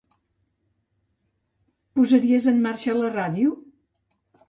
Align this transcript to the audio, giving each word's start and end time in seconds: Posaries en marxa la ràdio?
Posaries 2.01 2.51
en 2.55 2.61
marxa 2.67 2.99
la 3.05 3.15
ràdio? 3.21 3.57